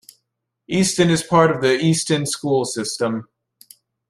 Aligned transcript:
Easton 0.67 1.11
is 1.11 1.21
part 1.21 1.51
of 1.51 1.61
the 1.61 1.73
Easton 1.79 2.25
School 2.25 2.65
System. 2.65 3.27